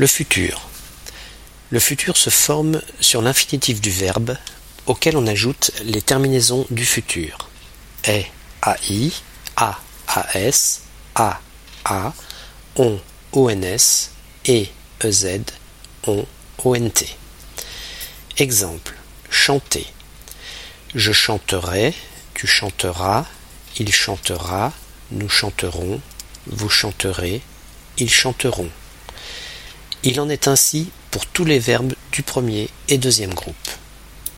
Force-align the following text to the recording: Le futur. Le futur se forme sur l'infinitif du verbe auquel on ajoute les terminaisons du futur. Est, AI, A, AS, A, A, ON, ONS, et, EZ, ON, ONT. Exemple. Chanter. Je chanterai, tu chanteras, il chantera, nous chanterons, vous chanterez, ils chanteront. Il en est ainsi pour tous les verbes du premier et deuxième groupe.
Le 0.00 0.06
futur. 0.06 0.70
Le 1.68 1.78
futur 1.78 2.16
se 2.16 2.30
forme 2.30 2.80
sur 3.00 3.20
l'infinitif 3.20 3.82
du 3.82 3.90
verbe 3.90 4.34
auquel 4.86 5.14
on 5.14 5.26
ajoute 5.26 5.72
les 5.84 6.00
terminaisons 6.00 6.66
du 6.70 6.86
futur. 6.86 7.50
Est, 8.04 8.24
AI, 8.64 9.12
A, 9.56 9.78
AS, 10.08 10.80
A, 11.16 11.38
A, 11.84 12.14
ON, 12.76 12.98
ONS, 13.34 14.12
et, 14.46 14.70
EZ, 15.04 15.42
ON, 16.06 16.24
ONT. 16.64 17.04
Exemple. 18.38 18.96
Chanter. 19.28 19.86
Je 20.94 21.12
chanterai, 21.12 21.92
tu 22.32 22.46
chanteras, 22.46 23.26
il 23.78 23.92
chantera, 23.92 24.72
nous 25.10 25.28
chanterons, 25.28 26.00
vous 26.46 26.70
chanterez, 26.70 27.42
ils 27.98 28.10
chanteront. 28.10 28.70
Il 30.02 30.18
en 30.20 30.28
est 30.28 30.48
ainsi 30.48 30.90
pour 31.10 31.26
tous 31.26 31.44
les 31.44 31.58
verbes 31.58 31.92
du 32.12 32.22
premier 32.22 32.68
et 32.88 32.96
deuxième 32.96 33.34
groupe. 33.34 33.54